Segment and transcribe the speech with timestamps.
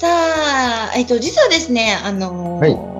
[0.00, 2.98] さあえっと実はですねあのーはい。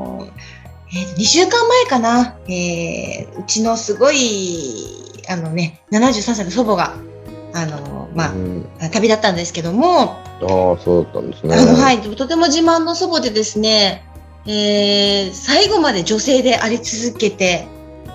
[0.91, 4.84] えー、2週間前かな、えー、うちのすごい、
[5.29, 6.95] あのね、73歳の祖母が、
[7.52, 11.55] あの、まあ、うん、旅立ったんですけども、ああ、そうだったんですね。
[11.57, 14.05] あの、はい、とても自慢の祖母でですね、
[14.46, 17.66] えー、最後まで女性であり続けて、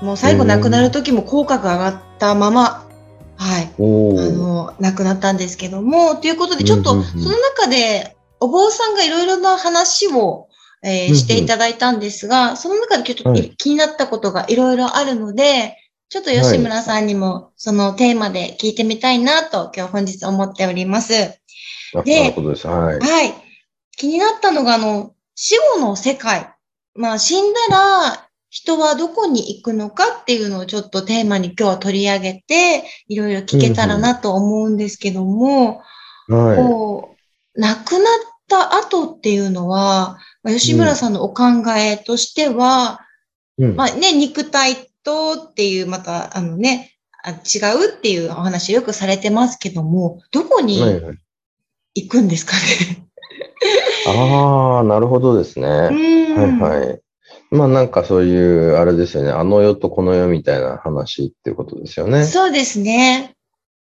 [0.02, 2.88] もう最後亡くなる時も口角上がったまま、
[3.36, 8.13] はい、あの、亡くなったんですけども、ということで、ちょっと、その中で、
[8.44, 10.50] お坊さんがいろいろな話を、
[10.84, 15.78] えー、していただいたんですが、その中でちょっと気になったことがいろいろあるので、
[16.10, 21.14] ちょっと吉村さんにもそのテーマで聞いてみたいなと今日本日思っております。
[21.14, 23.34] で、はい、はい。
[23.96, 26.54] 気になったのが、あの、死後の世界。
[26.96, 35.82] まあ、死んだら人はどこに行くのかっていうのをちょっとテーマに今日は取り上げて、いろいろ聞けたらなと思うんですけども、
[36.28, 36.46] うん。
[36.46, 37.16] はい、こ
[37.56, 38.04] う、亡くなっ
[38.54, 41.44] た後っていうのは、まあ、吉村さんのお考
[41.76, 43.00] えとしては、
[43.58, 46.92] うん、まあね、肉体とっていう、また、あのね、
[47.24, 50.80] あ違うっていうお話よくされてますけども、どこに
[51.96, 52.54] 行くんですか
[52.86, 53.08] ね？
[54.06, 55.68] ああ、なるほどですね。
[55.68, 55.92] はい
[56.60, 57.00] はい。
[57.50, 59.32] まあなんかそういう、あれですよね。
[59.32, 62.26] あの世とこの世みたいな話っていうことですよね。
[62.26, 63.33] そうですね。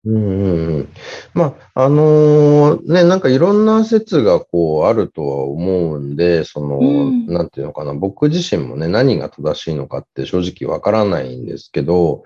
[0.03, 0.89] うんうんうん。
[1.35, 12.23] まあ、あのーね、なんかいろんな説がこうあるとは思うんで、その、うん、なんていうのかな、僕自身もね、何が正しいのかって正直わからないんですけど、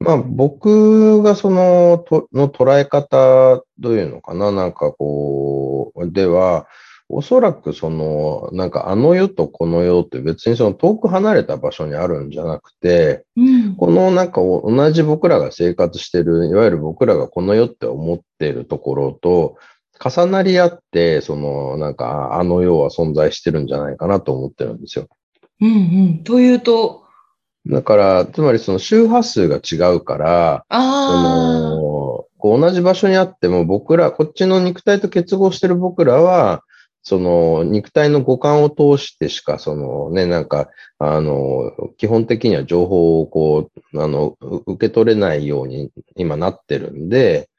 [0.00, 6.66] まあ僕がその、との捉え方というのかな、なんかこう、では、
[7.08, 19.56] おそらくその、なんかあの世とこの世って別にその遠く離れた場所にあるんじゃなくて、うん、このなんか同じ僕らが生活してる、いわゆる僕らがこの世って思っているところと、
[20.02, 25.06] 重なり合って、そのなんかあの世は存在してるんじゃないかなと思ってるんですよ。
[25.60, 25.74] うんう
[26.20, 26.24] ん。
[26.24, 27.04] というと？
[27.66, 36.62] だから、つまりその周波数が違うから、そのこう同じ場所にあっても僕ら、こっちの肉体と結合してる僕らは、
[37.04, 47.50] その肉体の五感を通してしか、そのね、なんか、あの、基本的には情報をこう、あの、受け取れないように今なってるんで、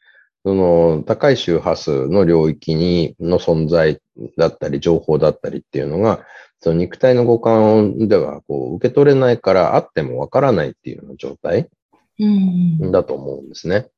[0.44, 4.00] その高い周波数の領域にの存在
[4.38, 6.26] だったり、情報だったりっていうのが、
[6.60, 11.70] その肉体の五感ではこう受け取れないからあってもわからないっていうような状態
[12.92, 13.90] だと思うんですね。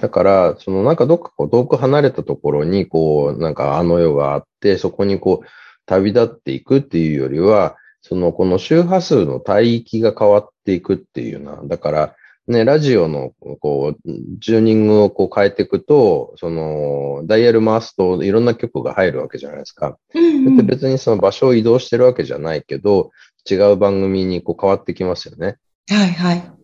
[0.00, 5.46] だから、そのなんかどっかこう遠く離れたところに、こう、なんかあの世があって、そこにこう、
[5.86, 12.16] 旅立っていくっていうよりは、そのこの周波数の帯域が変わっていくっていうな、だから、
[12.46, 19.98] ね、ラジオのこう、チューニングをこう変えていくと、その、ダイヤル回すといろんな曲が入るわけじゃないですか。
[20.14, 23.10] うんうん、別にその場所を移動してるわけじゃないけど、
[23.48, 25.58] 違う番組にこう変わってきますよね。
[25.88, 26.59] はいはい。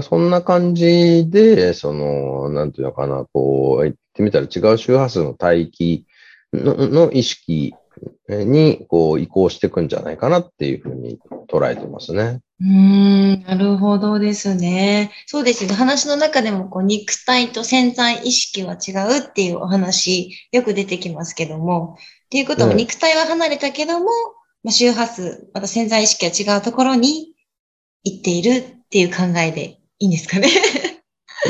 [0.00, 6.06] そんな感じで、その、なんていうのかな、こう、言ってみたら違う周波数の帯域
[6.54, 7.74] のの意識
[8.28, 12.40] にこう移行していくんじゃないかなっていうふうに捉えてますね。
[12.60, 15.12] うん、なるほどですね。
[15.26, 15.74] そうですね。
[15.74, 21.96] 話の中でもこう肉体と潜在意識は違うっていうお話よく出てきますけども。
[21.98, 24.06] っていうことは肉体は離れたけども、
[24.62, 27.34] まあ、周波数、また潜在意識は違うところに
[28.04, 30.48] 行っているっていう考えでいいんですかね。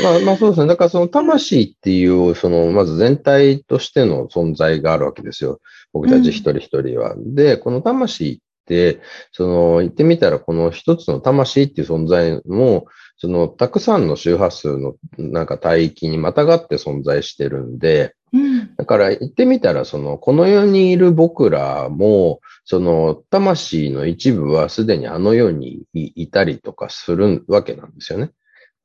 [0.03, 0.67] まあ、まあそうですね。
[0.67, 5.59] だからその魂っていう、その、まず全体としての存在があるわけですよ。
[5.91, 7.13] 僕たち一人一人は。
[7.13, 9.01] うん、で、この魂って、
[9.31, 12.85] その、言ってみたら、この一つの魂っていう存在も、
[13.17, 28.31] その、たくさんの周波数の、なんか帯域にまたがって存在してるんで、うん、だから言ってみたら、その、この世にいる僕らも、その、魂の一部はすでにあの世にいたりとかするわけなんですよね。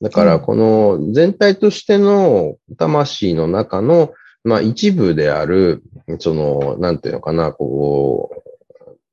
[0.00, 4.12] だから、この全体としての魂の中の、
[4.45, 5.83] まあ一部である、
[6.21, 8.31] その、なんていうのかな、こ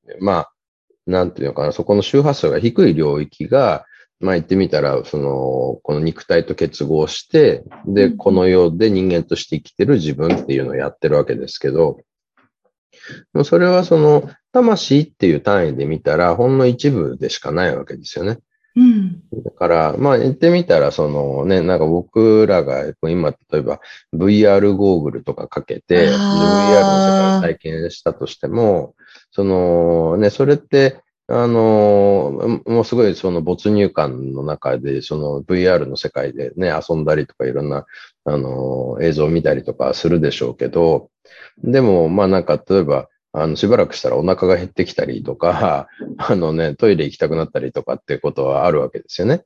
[0.08, 0.52] う、まあ、
[1.08, 3.86] なんていうのかな、そこの周波数が低い領域が、
[4.20, 12.00] まあ言ってみたら、その、この肉体と結合して、で、この世で人間として生きてる自分っていうのをやってるわけですけど、
[13.44, 18.40] それはその、魂っていう単位で見たら、ほんの一部でしかないわけですよね。
[18.75, 19.22] うん。
[19.44, 23.80] だから、まあ言ってみたら、そのね、なんか僕らが今、例えば
[24.13, 28.95] VR ゴーグルとかかけて、VR の世界を体験したとしても、
[29.31, 37.86] そのね、それって、あのもうすごいその没入感の中で、その VR の世界でね、遊んだりとかいろんな、
[38.25, 41.10] あの映像を見たりとかするでしょうけど、
[41.63, 43.07] でも、まあなんか、例えば、
[43.38, 45.88] あの、しばらくしたらお腹が減ってきたりとか、
[46.18, 49.44] あのね、トイレ行きたくなったりとかっていうことはあるわけですよね。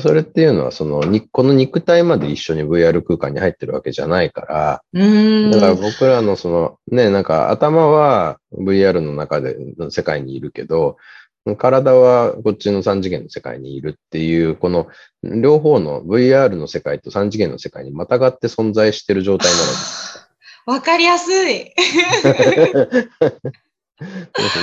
[0.00, 4.82] それっていうのは、その、この肉体まで一緒に VR 空間に入ってるわけじゃないから、
[5.52, 10.96] だから僕らのその、ね、なんか頭は VR の中で、の世界にいるけど、
[11.56, 14.88] 体はこっちの3次元の世界にいるっていう、この
[15.22, 20.27] 両方の VR の世界と3次元の世界にまたがって存在している状態なのです。
[20.68, 21.72] わかりやすい。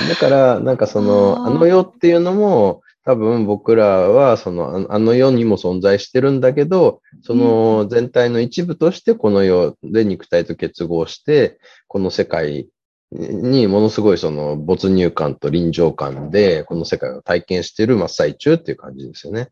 [0.08, 11.58] だから、なんかその、あの世っていうのも、多分僕らは、その、あの世にも存在してるんだけど、その全体の一部としてこの世で肉体と結合して、
[11.88, 12.68] この世界
[13.10, 19.48] にものすごいその没入感と臨場感で、この世界を体験している真っ最中っていう感じですよね。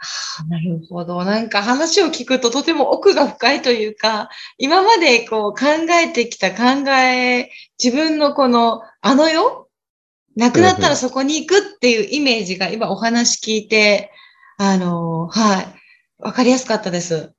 [0.00, 1.24] あなるほど。
[1.24, 5.66] なんか話を聞くととても奥が深いというか、今までこう考
[6.02, 7.50] えてきた考え、
[7.82, 9.68] 自分のこのあの世
[10.36, 14.10] 亡くなったらそこに行くっていうイメージが今お話聞いて、
[14.56, 15.66] あの、はい。
[16.18, 17.32] わかりやすかったです。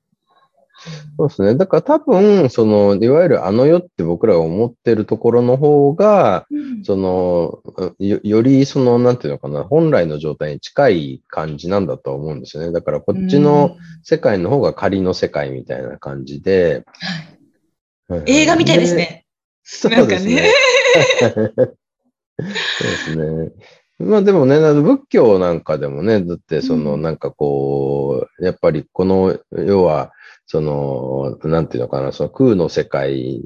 [1.17, 1.55] そうですね。
[1.55, 7.59] だから多分、その、いわゆるあの世って僕らが思ってるところの方が、うん、その
[7.99, 12.71] よ、よりその、なんていうのかな、本来の状態に近い感じなんだと思うんですよね。
[12.71, 16.83] だからこっちの世界の方が仮の世界みたいな感じで。
[18.07, 19.25] はい、映画みたいですね。
[19.63, 20.51] そうですね。
[21.19, 21.75] そう
[22.37, 23.51] ですね。
[23.99, 30.11] まあでもね、仏教なんかでもね、だってそのなんかこう、やっぱりこの世は
[30.45, 33.41] その、なんていうのかな、その空の世界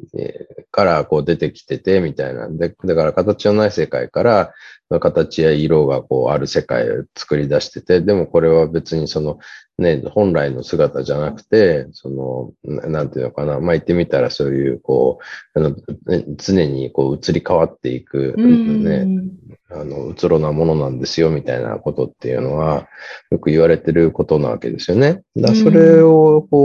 [0.71, 2.49] からこう出てきてて、みたいな。
[2.49, 4.53] で、だから形のない世界から、
[4.99, 9.39] 形や色がこうある世界を作り出してて、でもこれは別にその
[9.77, 15.19] ね、本来の姿じゃなくて、その、なんていうのかな、まあ、言ってみたらそういう、こ
[15.53, 15.75] う、あの
[16.37, 19.05] 常にこう移り変わっていく、ね、
[19.69, 22.87] あの、うつろなものなんですよ、みたいなことっていうのは、
[23.31, 25.23] よく言われてることなわけですよね。
[25.35, 26.64] だそれを、こ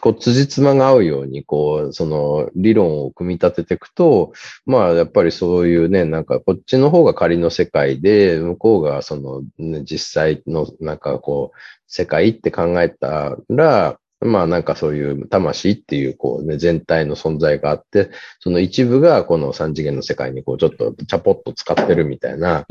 [0.00, 4.32] こう、辻褄が合うように、こう、その、理論を組み立てていくと、
[4.66, 22.64] まあ、やっぱりそういうね、なんか、こっちの方が仮の世界で、向こうが、その、ね、実際の、なんかこう、世界って考えたら、まあなんかそういう魂っていうこうね、全体の存在があって、その一部がこの三次元の世界にこうちょっとチャポッと使ってるみたいな、なん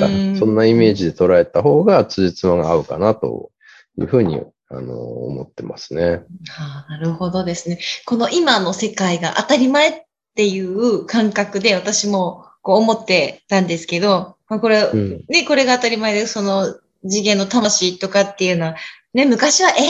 [0.00, 3.50] かそんなイメージで捉えた方が通じつまが合うかなと
[3.98, 6.22] いうふうにあの、思ってますね。
[6.48, 7.78] はあ、なるほどですね。
[8.04, 10.02] この今の世界が当たり前っ
[10.34, 18.76] ていう感覚で私もこう思ってたんですけど、まあ、これ、うん、ね、これが当たり前で、その次元の魂とかっていうのは、
[19.14, 19.86] ね、昔は、えー、っ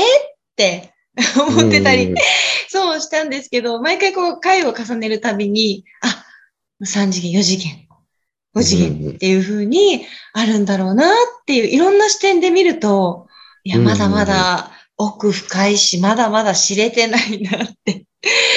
[0.57, 0.95] て
[1.41, 2.15] 思ってたり、
[2.69, 6.25] そうしたんですけど、毎回こう、回を重ねるたびに、あ、
[6.85, 7.89] 3次元、4次元、
[8.55, 13.28] 5次元っていう風にあるんだろうなっていう、いろんな視点で見ると、
[13.69, 18.07] いや、まだまだ奥深いし、まだまだ知れてないなって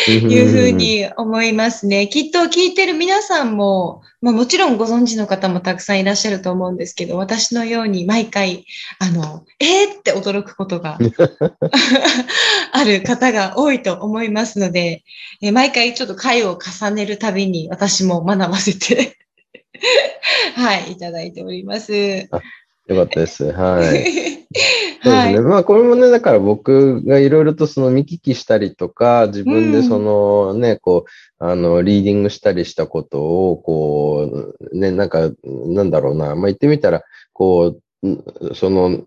[0.07, 2.07] いうふうに思いますね。
[2.07, 8.65] きっと聞いてる皆さんも、まあ、もちろんご存知の方もたくさんいらっしゃると思うんですけど、私のように毎回、
[8.99, 10.97] あの、えー、って驚くことが
[12.71, 15.03] ある方が多いと思いますので、
[15.41, 19.17] え毎回ちょっと回を重ねるたびに私も学ばせて
[20.55, 22.29] はい、いただいております。
[22.91, 23.51] よかったです。
[23.51, 24.21] はい。
[25.03, 25.41] そうですね。
[25.41, 37.81] まあ、これもね、だから僕がいろいろとその見聞きしたりとか、自分でそのね、うん、こう、あの、リーディングしたりしたことを、こう、ね、なんか、なんだろうな、まあ、言ってみたら、こう、
[38.55, 39.03] その、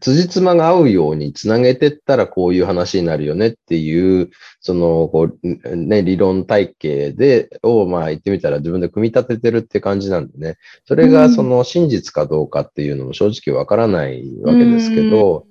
[0.00, 4.30] 辻褄が合うようにつなげてったらこういう話になるよねっていう、
[4.60, 15.46] その、こう、ね、理論体系で、を、まあ言ってみたら自分で組み立ててるって感じなんでね、それがその真実かどうかっていうのも正直わからないわけですけど、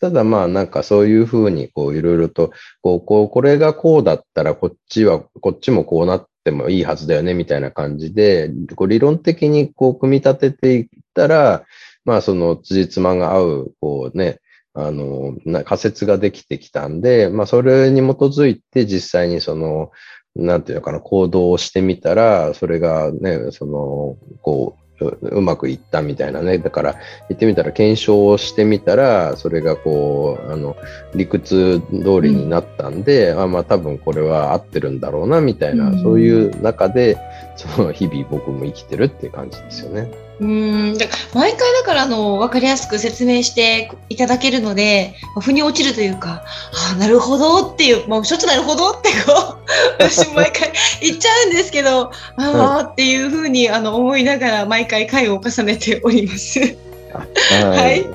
[0.00, 11.64] ただまあなんかそういうふうにこういろいろと、こう、こう、これがこうだったらこっちは、こっちもこうなってもいいはずだよねみたいな感じで、こう理論的にこう組み立てていったら、
[12.04, 14.40] まあその辻褄が合う、こうね、
[14.74, 19.90] あの、仮説ができてきたんで、まあそれに基づいて実際にその、
[20.34, 24.82] なんていうのかな、行動をしてみたら、それがね、その、こう、
[25.20, 26.58] うまくいったみたいなね。
[26.58, 26.94] だから、
[27.28, 30.76] 言ってみたら、検証をしてみたら、それがこう、あの、
[31.14, 37.18] 理屈通りになったんで、うん、あまあ多分これは合ってるんだろうな、みたいな、うん、そういう中で、
[37.56, 40.10] その日々僕も生きてるっていう感じですよね。
[40.42, 40.98] うん
[41.34, 46.42] 毎回だからあの分かりやすく説明していただけるので腑に落ちるというか
[46.90, 49.62] ああなるほどっていうもうしょっちゅうなるほどってこう
[50.02, 56.76] 私毎回言っちゃうんですけどああっていうふうにあの思いながら毎回回を重ねております。
[57.12, 58.06] はい。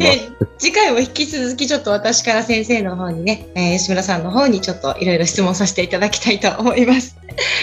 [0.00, 7.16] え次回も引き続きちょっと私から先生の方にね、えー、吉村さんの方にちょっといろいろ質問させていただきたいと思います。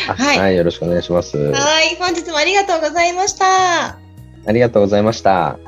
[0.08, 1.38] はい、はい、よろしくお願いします。
[1.38, 4.07] はい、本日もありがとうございました。
[4.48, 5.60] ありがとうございました。